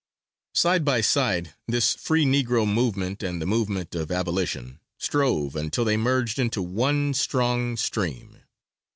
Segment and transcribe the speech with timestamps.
[0.55, 5.95] Side by side this free Negro movement, and the movement for abolition, strove until they
[5.95, 8.41] merged into one strong stream.